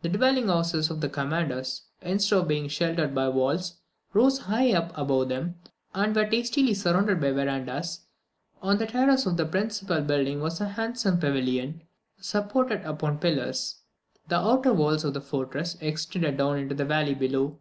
The 0.00 0.08
dwelling 0.08 0.48
houses 0.48 0.90
of 0.90 1.00
the 1.00 1.08
commanders, 1.08 1.82
instead 2.00 2.36
of 2.36 2.48
being 2.48 2.66
sheltered 2.66 3.14
by 3.14 3.26
the 3.26 3.30
walls, 3.30 3.74
rose 4.12 4.38
high 4.40 4.64
above 4.72 5.28
them, 5.28 5.54
and 5.94 6.16
were 6.16 6.26
tastily 6.26 6.74
surrounded 6.74 7.20
by 7.20 7.30
verandahs; 7.30 8.00
on 8.60 8.78
the 8.78 8.88
terrace 8.88 9.24
of 9.24 9.36
the 9.36 9.46
principal 9.46 10.00
building 10.00 10.40
was 10.40 10.60
a 10.60 10.66
handsome 10.70 11.20
pavilion, 11.20 11.82
supported 12.18 12.82
upon 12.84 13.18
pillars. 13.20 13.76
The 14.26 14.38
outer 14.40 14.72
walls 14.72 15.04
of 15.04 15.14
the 15.14 15.20
fortress 15.20 15.76
extended 15.80 16.38
down 16.38 16.58
into 16.58 16.74
the 16.74 16.84
valley 16.84 17.14
below. 17.14 17.60